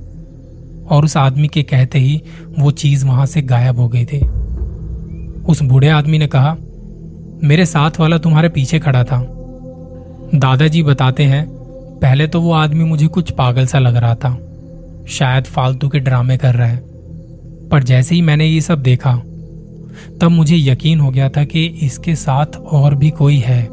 और 0.91 1.05
उस 1.05 1.17
आदमी 1.17 1.49
के 1.49 1.63
कहते 1.63 1.99
ही 1.99 2.23
वो 2.59 2.71
चीज़ 2.71 3.07
वहाँ 3.07 3.27
से 3.27 3.43
गायब 3.43 3.79
हो 3.79 3.89
गई 3.89 4.05
थी। 4.05 4.19
उस 5.43 5.63
बूढ़े 5.63 5.89
आदमी 5.89 6.19
ने 6.19 6.27
कहा, 6.27 6.57
मेरे 7.45 7.67
साथ 7.67 7.91
वाला 8.01 8.19
तुम्हारे 8.19 8.49
पीछे 8.49 8.79
खड़ा 8.79 9.05
था। 9.05 9.27
दादाजी 10.35 10.83
बताते 10.83 11.25
हैं, 11.25 11.49
पहले 12.03 12.27
तो 12.27 12.41
वो 12.41 12.53
आदमी 12.53 12.85
मुझे 12.85 13.07
कुछ 13.07 13.31
पागल 13.31 13.67
सा 13.67 13.79
लग 13.79 13.97
रहा 13.97 14.15
था। 14.15 14.39
शायद 15.09 15.45
फालतू 15.45 15.89
के 15.89 15.99
ड्रामे 15.99 16.37
कर 16.37 16.55
रहा 16.55 16.69
है। 16.69 16.83
पर 17.69 17.83
जैसे 17.83 18.15
ही 18.15 18.23
मैंने 18.23 18.47
ये 18.47 18.61
सब 18.61 18.83
देखा, 18.83 19.13
तब 20.21 20.25
मुझे 20.25 20.57
यकीन 20.57 21.01
हो 21.01 21.11
गया 21.11 21.29
था 21.29 21.45
कि 21.45 21.67
इसके 21.67 22.15
साथ 22.15 22.47
और 22.57 22.95
भी 22.95 23.11
कोई 23.11 23.39
है। 23.39 23.65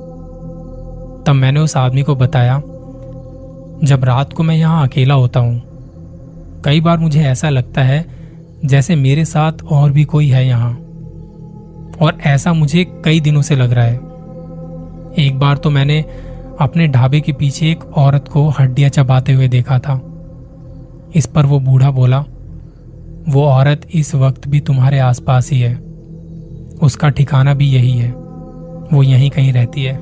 तब 1.23 1.33
मैंने 1.35 1.59
उस 1.59 1.77
आदमी 1.77 2.01
को 2.01 2.15
बताया, 2.15 2.57
जब 3.83 4.01
रात 4.03 4.33
को 4.33 4.43
मैं 4.43 4.55
यहाँ 4.55 4.87
अकेला 4.87 5.13
होता 5.13 5.39
हूँ 5.39 5.74
कई 6.65 6.81
बार 6.81 6.97
मुझे 6.97 7.21
ऐसा 7.21 7.49
लगता 7.49 7.81
है 7.83 8.05
जैसे 8.65 8.95
मेरे 8.95 9.25
साथ 9.25 9.63
और 9.63 9.91
भी 9.91 10.03
कोई 10.05 10.27
है 10.29 10.45
यहाँ। 10.47 10.71
और 12.01 12.17
ऐसा 12.25 12.53
मुझे 12.53 12.83
कई 13.05 13.19
दिनों 13.19 13.41
से 13.41 13.55
लग 13.55 13.73
रहा 13.73 13.85
है। 13.85 13.95
एक 15.17 15.39
बार 15.39 15.57
तो 15.57 15.69
मैंने 15.69 15.99
अपने 16.61 16.87
ढाबे 16.87 17.19
के 17.21 17.33
पीछे 17.33 17.69
एक 17.71 17.83
औरत 17.97 18.27
को 18.27 18.47
हड्डियाँ 18.49 18.89
चबाते 18.89 19.33
हुए 19.33 19.47
देखा 19.47 19.79
था। 19.79 19.93
इस 21.15 21.25
पर 21.25 21.45
वो 21.45 21.59
बूढ़ा 21.59 21.91
बोला, 21.91 22.19
वो 23.29 23.43
औरत 23.43 23.87
इस 23.93 24.13
वक्त 24.15 24.47
भी 24.47 24.59
तुम्हारे 24.59 24.99
आसपास 24.99 25.51
ही 25.51 25.59
है। 25.59 25.75
उसका 26.81 27.09
ठिकाना 27.09 27.53
भी 27.53 27.69
यही 27.69 27.91
है। 27.91 28.11
वो 28.93 29.03
यहीं 29.03 29.29
कहीं 29.29 29.53
रहती 29.53 29.83
है। 29.83 29.93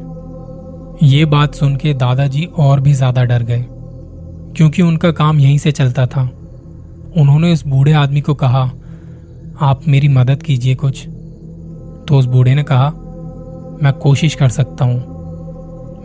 ये 1.04 1.26
बात 1.26 1.56
सुन 1.56 1.76
के 1.76 1.94
दादाजी 1.96 2.46
और 2.58 2.80
भी 2.80 2.94
ज़्यादा 2.94 3.24
डर 3.24 3.44
गए, 3.44 3.66
क्योंकि 4.58 4.82
उनका 4.82 5.12
काम 5.12 5.40
यहीं 5.40 5.58
से 5.58 5.72
चलता 5.72 6.06
था। 6.06 6.30
उन्होंने 7.18 7.54
उस 7.54 7.66
बूढ़े 7.68 7.94
आदमी 7.94 8.22
को 8.22 8.34
कहा, 8.34 8.72
आप 9.62 9.82
मेरी 9.88 10.08
मदद 10.08 10.44
कीजिए 10.44 10.76
कुछ। 10.76 11.06
तो 12.08 12.18
उस 12.18 12.26
बूढ़े 12.26 12.56
ने 12.56 12.64
कहा, 12.64 12.90
मैं 13.84 13.92
कोशिश 13.94 14.36
कर 14.36 14.50
सकता 14.50 14.86
हूँ। 14.86 15.14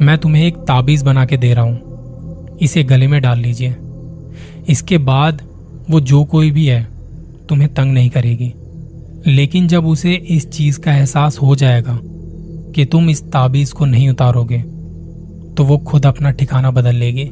मैं 0.03 0.19
तुम्हें 0.19 0.47
एक 0.47 0.57
ताबीज 0.57 1.03
बना 1.03 1.25
के 1.25 1.37
दे 1.37 1.55
रहा 1.55 1.65
हूँ। 1.65 2.59
इसे 2.59 2.85
गले 2.85 3.07
में 3.07 3.21
डाल 3.23 3.39
लीजिए। 3.39 3.77
इसके 4.69 4.99
बाद 4.99 5.43
वो 5.91 6.01
जो 6.01 6.25
कोई 6.25 6.51
भी 6.51 6.67
है, 6.67 6.89
तुम्हें 7.49 7.75
तंग 7.75 7.93
नहीं 7.93 8.11
करेगी। 8.11 8.53
लेकिन 9.27 9.69
जब 9.69 9.87
उसे 9.87 10.15
इस 10.15 10.51
चीज़ 10.51 10.81
का 10.81 10.93
एहसास 10.93 11.39
हो 11.39 11.55
जाएगा 11.57 11.99
कि 12.75 12.85
तुम 12.85 13.11
इस 13.11 13.23
ताबीज 13.23 13.73
को 13.73 13.85
नहीं 13.85 14.09
उतारोगे 14.09 14.59
तो 15.55 15.65
वो 15.65 15.79
खुद 15.79 16.07
अपना 16.07 16.31
ठिकाना 16.31 16.71
बदल 16.71 16.95
लेगी। 16.95 17.25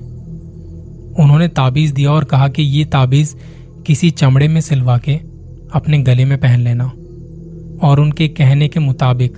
उन्होंने 1.23 1.49
ताबीज 1.49 1.93
दिया 1.93 2.13
और 2.13 2.25
कहा 2.25 2.49
कि 2.49 2.63
ये 2.63 2.85
ताबीज 2.85 3.37
किसी 3.87 4.11
चमड़े 4.11 4.49
में 4.49 4.61
सिलवा 4.61 4.97
के 4.99 5.15
अपने 5.73 5.99
गले 5.99 6.25
में 6.25 6.39
पहन 6.39 6.61
लेना 6.61 6.85
और 7.83 8.01
उनके 8.01 8.29
कहने 8.29 8.69
के 8.69 8.81
मुताबिक 8.81 9.37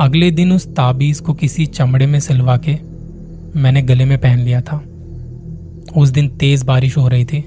अगले 0.00 0.30
दिन 0.30 0.52
उस 0.52 0.66
ताबीज 0.66 1.20
को 1.20 1.34
किसी 1.34 1.66
चमड़े 1.66 2.06
में 2.06 2.20
सिलवा 2.20 2.56
के 2.56 2.76
मैंने 3.60 3.82
गले 3.82 4.04
में 4.04 4.16
पहन 4.18 4.38
लिया 4.38 4.60
था। 4.60 4.76
उस 5.96 6.08
दिन 6.08 6.28
तेज 6.28 6.62
बारिश 6.62 6.96
हो 6.96 7.06
रही 7.08 7.24
थी। 7.24 7.44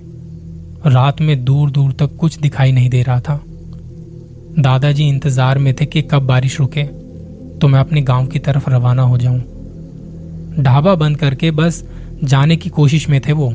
रात 0.85 1.21
में 1.21 1.43
दूर 1.45 1.71
दूर 1.71 1.91
तक 1.91 2.15
कुछ 2.15 2.37
दिखाई 2.39 2.71
नहीं 2.71 2.89
दे 2.89 3.01
रहा 3.03 3.19
था। 3.19 3.41
दादाजी 4.59 5.07
इंतज़ार 5.07 5.57
में 5.57 5.73
थे 5.73 5.85
कि 5.85 6.01
कब 6.01 6.27
बारिश 6.27 6.59
रुके 6.59 6.83
तो 7.59 7.67
मैं 7.67 7.79
अपने 7.79 8.01
गाँव 8.01 8.27
की 8.27 8.39
तरफ़ 8.39 8.69
रवाना 8.69 9.01
हो 9.01 9.17
जाऊँ। 9.17 9.39
ढाबा 10.59 10.95
बंद 10.95 11.17
करके 11.17 11.51
बस 11.51 11.83
जाने 12.23 12.55
की 12.55 12.69
कोशिश 12.69 13.09
में 13.09 13.21
थे 13.21 13.31
वो। 13.31 13.53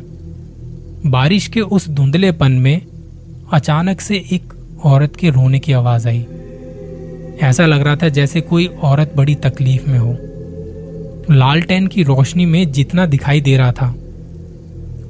बारिश 1.07 1.47
के 1.47 1.61
उस 1.61 1.89
धुंधलेपन 1.89 2.53
में 2.53 2.81
अचानक 3.53 4.01
से 4.01 4.17
एक 4.33 4.53
औरत 4.85 5.17
के 5.17 5.31
रोने 5.31 5.59
की 5.59 5.73
आवाज़ 5.73 6.09
आई। 6.09 6.27
ऐसा 7.43 7.67
लग 7.67 7.83
रहा 7.83 7.97
था 7.97 8.09
जैसे 8.09 8.41
कोई 8.41 8.67
औरत 8.83 9.13
बड़ी 9.17 9.35
तकलीफ़ 9.35 9.89
में 9.91 9.99
हो। 9.99 10.17
लालटेन 11.31 11.87
की 11.87 12.03
रोशनी 12.03 12.47
में 12.47 12.73
जितना 12.73 13.07
दिखाई 13.07 13.41
दे 13.41 13.57
रहा 13.57 13.73
था, 13.73 13.95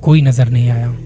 कोई 0.02 0.22
नज़र 0.22 0.48
नहीं 0.48 0.70
आया। 0.70 0.96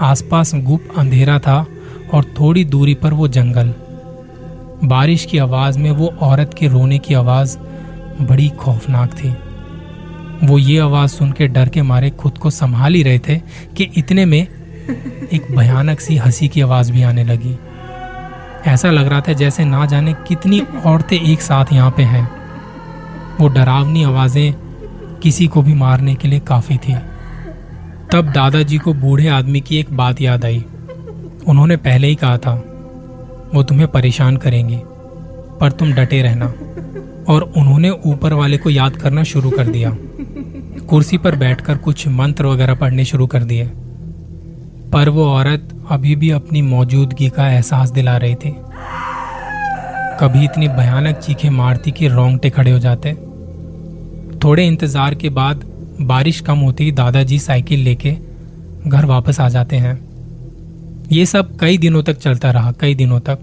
आसपास 0.00 0.54
गुप 0.54 0.88
अंधेरा 0.96 1.38
था 1.38 1.66
और 2.14 2.24
थोड़ी 2.40 2.64
दूरी 2.64 2.94
पर 2.94 3.12
वो 3.12 3.28
जंगल। 3.28 3.74
बारिश 4.84 5.24
की 5.24 5.38
आवाज़ 5.38 5.78
में 5.78 5.90
वो 5.90 6.14
औरत 6.22 6.54
के 6.58 6.68
रोने 6.68 6.98
की 6.98 7.14
आवाज़ 7.14 7.56
बड़ी 8.22 8.48
खौफनाक 8.58 9.14
थी। 9.14 9.34
वो 10.44 10.58
ये 10.58 10.78
आवाज़ 10.78 11.10
सुन 11.10 11.32
के 11.32 11.48
डर 11.48 11.68
के 11.68 11.82
मारे 11.82 12.10
खुद 12.10 12.38
को 12.38 12.50
संभाल 12.50 12.94
ही 12.94 13.02
रहे 13.02 13.18
थे 13.18 13.38
कि 13.76 13.90
इतने 13.96 14.24
में 14.24 14.42
एक 15.32 15.56
भयानक 15.56 16.00
सी 16.00 16.16
हँसी 16.16 16.48
की 16.48 16.60
आवाज़ 16.60 16.92
भी 16.92 17.02
आने 17.02 17.24
लगी। 17.24 17.58
ऐसा 18.66 18.90
लग 18.90 19.06
रहा 19.06 19.20
था 19.20 19.32
जैसे 19.32 19.64
ना 19.64 19.86
जाने 19.86 20.12
कितनी 20.12 20.62
औरतें 20.86 21.20
एक 21.20 21.42
साथ 21.42 21.64
यहाँ 21.72 21.90
पे 21.90 22.02
हैं। 22.02 22.30
वो 23.40 23.48
डरावनी 23.48 24.04
आवाज़ें 24.04 24.54
किसी 25.22 25.46
को 25.46 25.62
भी 25.62 25.74
मारने 25.74 26.14
के 26.14 26.28
लिए 26.28 26.40
काफ़ी 26.40 26.76
थी। 26.76 26.94
तब 28.12 28.32
दादाजी 28.34 28.78
को 28.78 28.94
बूढ़े 28.94 29.28
आदमी 29.28 29.60
की 29.60 29.76
एक 29.76 29.96
बात 29.96 30.20
याद 30.20 30.44
आई। 30.44 30.64
उन्होंने 31.46 31.76
पहले 31.76 32.06
ही 32.06 32.14
कहा 32.14 32.38
था, 32.38 32.54
वो 33.54 33.62
तुम्हें 33.62 33.88
परेशान 33.88 34.36
करेंगी, 34.36 34.80
पर 35.60 35.72
तुम 35.72 35.92
डटे 35.92 36.22
रहना। 36.22 36.46
और 37.28 37.52
उन्होंने 37.56 37.90
ऊपर 37.90 38.32
वाले 38.32 38.56
को 38.56 38.70
याद 38.70 38.96
करना 38.96 39.22
शुरू 39.22 39.50
कर 39.50 39.66
दिया। 39.66 39.96
कुर्सी 40.94 41.18
पर 41.18 41.36
बैठकर 41.36 41.76
कुछ 41.76 42.08
मंत्र 42.08 42.46
वगैरह 42.46 42.74
पढ़ने 42.74 43.04
शुरू 43.04 43.26
कर 43.26 43.44
दिए। 43.44 43.64
पर 44.92 45.08
वो 45.08 45.24
औरत 45.28 45.68
अभी 45.90 46.16
भी 46.16 46.30
अपनी 46.30 46.60
मौजूदगी 46.62 47.28
का 47.28 47.48
एहसास 47.48 47.90
दिला 47.90 48.16
रही 48.16 48.34
थी। 48.34 48.50
कभी 50.20 50.44
इतनी 50.44 50.68
भयानक 50.68 51.16
चीखें 51.16 51.50
मारती 51.50 51.90
कि 51.90 52.08
रोंगटे 52.08 52.50
खड़े 52.50 52.70
हो 52.70 52.78
जाते। 52.78 53.12
थोड़े 54.44 54.66
इंतज़ार 54.66 55.14
के 55.14 55.28
बाद 55.28 55.64
बारिश 56.00 56.40
कम 56.40 56.58
होती 56.58 56.92
दादाजी 56.92 57.38
साइकिल 57.38 57.80
लेके 57.80 58.16
घर 58.86 59.04
वापस 59.04 59.40
आ 59.40 59.48
जाते 59.48 59.76
हैं। 59.76 59.98
ये 61.12 61.26
सब 61.26 61.56
कई 61.56 61.78
दिनों 61.78 62.02
तक 62.02 62.18
चलता 62.18 62.50
रहा, 62.50 62.72
कई 62.72 62.94
दिनों 62.94 63.18
तक। 63.20 63.38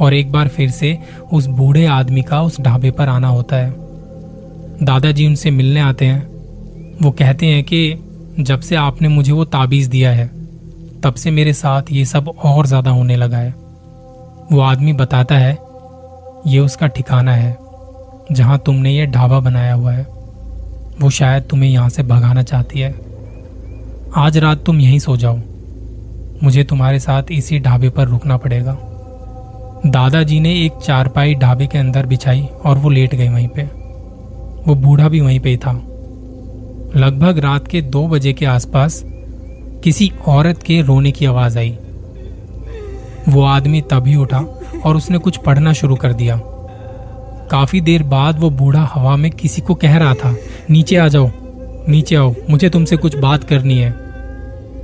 और 0.00 0.14
एक 0.14 0.32
बार 0.32 0.48
फिर 0.48 0.70
से 0.70 0.98
उस 1.32 1.46
बूढ़े 1.46 1.86
आदमी 1.86 2.22
का 2.22 2.40
उस 2.42 2.60
ढाबे 2.60 2.90
पर 2.90 3.08
आना 3.08 3.28
होता 3.28 3.56
है। 3.56 3.74
दादाजी 4.82 5.26
उनसे 5.26 5.50
मिलने 5.50 5.80
आते 5.80 6.04
हैं। 6.04 6.35
वो 7.02 7.10
कहते 7.10 7.46
हैं 7.46 7.64
कि 7.64 7.94
जब 8.40 8.60
से 8.60 8.76
आपने 8.76 9.08
मुझे 9.08 9.32
वो 9.32 9.44
ताबीज 9.44 9.86
दिया 9.86 10.10
है, 10.10 10.26
तब 11.02 11.14
से 11.14 11.30
मेरे 11.30 11.52
साथ 11.52 11.82
ये 11.92 12.04
सब 12.04 12.28
और 12.28 12.66
ज़्यादा 12.66 12.90
होने 12.90 13.16
लगा 13.16 13.38
है। 13.38 13.50
वो 14.52 14.60
आदमी 14.60 14.92
बताता 14.92 15.34
है, 15.34 15.52
ये 16.46 16.58
उसका 16.58 16.86
ठिकाना 16.86 17.32
है, 17.32 17.56
जहाँ 18.32 18.58
तुमने 18.58 18.92
ये 18.92 19.06
ढाबा 19.06 19.40
बनाया 19.40 19.74
हुआ 19.74 19.92
है। 19.92 20.06
वो 21.00 21.10
शायद 21.10 21.42
तुम्हें 21.42 21.70
यहाँ 21.70 21.88
से 21.88 22.02
भगाना 22.02 22.42
चाहती 22.42 22.80
है। 22.80 22.94
आज 24.16 24.38
रात 24.38 24.64
तुम 24.64 24.80
यहीं 24.80 24.98
सो 24.98 25.16
जाओ। 25.16 25.36
मुझे 26.42 26.64
तुम्हारे 26.64 26.98
साथ 26.98 27.22
इसी 27.32 27.58
ढाबे 27.58 27.88
पर 27.88 28.08
रुकना 28.08 28.36
पड़ेगा। 28.36 28.76
दादाजी 29.86 30.40
ने 30.40 30.54
एक 30.64 30.72
चारपाई 30.84 31.34
ढाबे 31.34 31.66
के 31.66 31.78
अंदर 31.78 32.06
बिछाई 32.06 32.48
और 32.64 32.78
वो 32.78 32.90
लेट 32.90 33.14
गए 33.14 33.28
वहीं 33.28 33.48
पे। 33.48 33.62
वो 34.66 34.74
बूढ़ा 34.74 35.08
भी 35.08 35.20
वहीं 35.20 35.40
पे 35.40 35.50
ही 35.50 35.56
था। 35.56 35.72
लगभग 36.96 37.38
रात 37.38 37.68
के 37.68 37.80
दो 37.82 38.08
बजे 38.08 38.32
के 38.32 38.46
आसपास 38.46 39.02
किसी 39.84 40.12
औरत 40.26 40.62
के 40.62 40.82
रोने 40.82 41.10
की 41.10 41.26
आवाज़ 41.26 41.58
आई। 41.58 41.78
वो 43.28 43.42
आदमी 43.42 43.80
तभी 43.80 44.16
उठा 44.16 44.38
और 44.84 44.96
उसने 44.96 45.18
कुछ 45.18 45.36
पढ़ना 45.36 45.72
शुरू 45.72 45.96
कर 45.96 46.12
दिया। 46.12 46.40
काफ़ी 47.50 47.80
देर 47.80 48.02
बाद 48.02 48.38
वो 48.38 48.50
बूढ़ा 48.50 48.90
हवा 48.94 49.16
में 49.16 49.30
किसी 49.30 49.62
को 49.62 49.74
कह 49.74 49.96
रहा 49.96 50.14
था, 50.14 50.36
नीचे 50.70 50.96
आ 50.96 51.08
जाओ, 51.08 51.30
नीचे 51.88 52.16
आओ, 52.16 52.34
मुझे 52.50 52.70
तुमसे 52.70 52.96
कुछ 52.96 53.16
बात 53.16 53.44
करनी 53.44 53.78
है। 53.78 53.90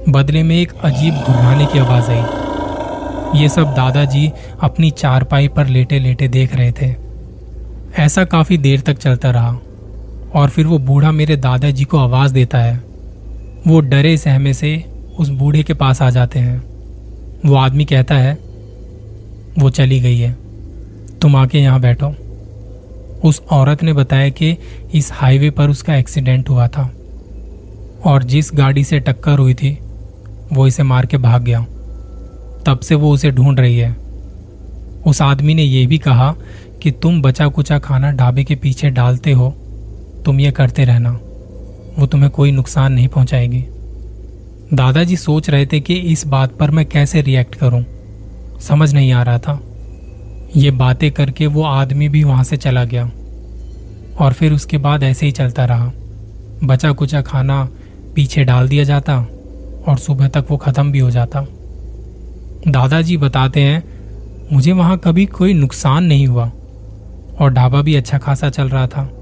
बदले 0.09 0.42
में 0.42 0.57
एक 0.57 0.73
अजीब 0.85 1.14
घुमाने 1.14 1.66
की 1.66 1.78
आवाज़ 1.78 2.11
आई। 2.11 3.42
ये 3.42 3.49
सब 3.49 3.64
दादाजी 3.64 4.33
अपनी 4.61 4.90
चारपाई 4.90 5.49
पर 5.49 5.66
लेटे 5.66 5.99
लेटे 5.99 6.28
देख 6.28 6.57
रहे 6.57 6.73
थे। 6.73 6.95
ऐसा 7.99 8.25
काफ़ी 8.25 8.59
देर 8.59 8.81
तक 8.81 8.99
चलता 8.99 9.31
रहा। 9.31 9.59
और 10.35 10.49
फिर 10.49 10.67
वो 10.67 10.79
बूढ़ा 10.79 11.12
मेरे 11.12 11.37
दादाजी 11.37 11.85
को 11.85 11.99
आवाज़ 11.99 12.33
देता 12.33 12.59
है। 12.59 12.83
वो 13.67 13.81
डरे 13.81 14.17
सहमे 14.17 14.55
से 14.55 14.85
उस 15.19 15.29
बूढ़े 15.29 15.62
के 15.62 15.75
पास 15.75 16.03
आ 16.03 16.11
जाते 16.11 16.39
हैं। 16.39 16.62
वो 17.47 17.55
आदमी 17.55 17.85
कहता 17.85 18.15
है, 18.15 18.39
वो 19.59 19.71
चली 19.71 20.01
गई 20.01 20.19
है। 20.19 20.37
तुम 21.23 21.37
आके 21.37 21.59
यहाँ 21.59 21.81
बैठो। 21.81 22.15
उस 23.25 23.43
औरत 23.51 23.83
ने 23.83 23.93
बताया 23.93 24.29
कि 24.29 24.57
इस 24.95 25.12
हाईवे 25.12 25.51
पर 25.51 25.71
उसका 25.71 25.97
एक्सीडेंट 25.97 26.49
हुआ 26.49 26.69
था 26.69 26.93
और 28.05 28.23
जिस 28.23 28.51
गाड़ी 28.55 28.85
से 28.85 29.01
टक्कर 29.01 29.39
हुई 29.39 29.55
थी, 29.55 29.79
वो 30.53 30.67
इसे 30.67 30.83
मार 30.83 31.07
के 31.07 31.17
भाग 31.17 31.43
गया। 31.43 31.67
तब 32.67 32.81
से 32.83 32.95
वो 32.95 33.12
उसे 33.12 33.31
ढूंढ 33.31 33.61
रही 33.61 33.79
है। 33.79 33.97
उस 35.07 35.23
आदमी 35.23 35.55
ने 35.55 35.62
यह 35.62 35.89
भी 35.89 35.99
कहा 35.99 36.35
कि 36.83 36.91
तुम 36.91 37.23
बचा 37.23 37.49
कुचा 37.49 37.79
खाना 37.79 38.12
ढाबे 38.12 38.45
के 38.45 38.55
पीछे 38.55 38.91
डालते 38.91 39.33
हो 39.33 39.57
तुम 40.25 40.41
ये 40.41 40.50
करते 40.50 40.85
रहना। 40.85 41.11
वो 41.99 42.07
तुम्हें 42.07 42.31
कोई 42.31 42.50
नुकसान 42.50 42.93
नहीं 42.93 43.09
पहुंचाएगी। 43.09 43.64
दादाजी 44.75 45.17
सोच 45.17 45.50
रहे 45.50 45.67
थे 45.67 45.81
कि 45.81 45.95
इस 45.95 46.26
बात 46.26 46.52
पर 46.52 46.71
मैं 46.71 46.87
कैसे 46.87 47.23
रिएक्ट 47.23 47.55
करूँ। 47.55 47.85
समझ 48.61 48.95
नहीं 48.95 49.12
आ 49.12 49.23
रहा 49.23 49.38
था। 49.38 49.61
ये 50.57 50.71
बातें 50.71 51.11
करके 51.11 51.47
वो 51.47 51.62
आदमी 51.62 52.09
भी 52.09 52.25
वहाँ 52.25 52.45
से 52.45 52.57
चला 52.57 52.85
गया। 52.85 53.11
और 54.21 54.33
फिर 54.33 54.52
उसके 54.52 54.79
बाद 54.79 55.02
ऐसे 55.02 55.26
ही 55.26 55.33
चलता 55.33 55.64
रहा। 55.64 55.93
बचा 56.64 56.93
कुचा 56.93 57.23
खाना 57.23 57.69
पीछे 58.14 58.45
डाल 58.45 58.69
दिया 58.69 58.85
जाता 58.85 59.26
और 59.88 59.99
सुबह 59.99 60.29
तक 60.29 60.47
वो 60.50 60.57
खत्म 60.57 60.93
भी 60.93 60.99
हो 60.99 61.11
जाता। 61.11 61.47
दादाजी 62.69 63.17
बताते 63.17 63.61
हैं, 63.61 63.85
मुझे 64.52 64.73
वहाँ 64.73 64.99
कभी 64.99 65.26
कोई 65.26 65.52
नुकसान 65.52 66.05
नहीं 66.05 66.26
हुआ। 66.26 66.52
और 67.41 67.52
ढाबा 67.52 67.83
भी 67.83 67.95
अच्छा 67.95 68.19
खासा 68.19 68.50
चल 68.50 68.69
रहा 68.69 68.87
था। 68.87 69.22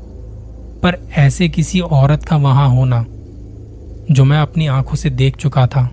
पर 0.83 0.99
ऐसे 1.13 1.49
किसी 1.49 1.81
औरत 1.81 2.25
का 2.25 2.37
वहाँ 2.37 2.69
होना, 2.69 3.05
जो 4.11 4.25
मैं 4.25 4.39
अपनी 4.39 4.67
आँखों 4.67 4.97
से 4.97 5.11
देख 5.11 5.37
चुका 5.37 5.67
था, 5.67 5.91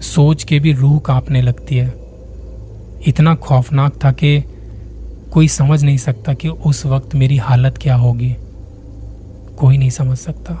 सोच 0.00 0.44
के 0.44 0.58
भी 0.58 0.72
रूह 0.72 0.98
कांपने 0.98 1.42
लगती 1.42 1.76
है। 1.76 1.94
इतना 3.06 3.34
खौफनाक 3.34 4.04
था 4.04 4.12
कि 4.12 4.44
कोई 5.32 5.48
समझ 5.48 5.82
नहीं 5.82 5.98
सकता 5.98 6.34
कि 6.34 6.48
उस 6.48 6.86
वक्त 6.86 7.14
मेरी 7.14 7.36
हालत 7.36 7.78
क्या 7.78 7.96
होगी। 7.96 8.36
कोई 9.58 9.78
नहीं 9.78 9.90
समझ 9.90 10.18
सकता। 10.18 10.60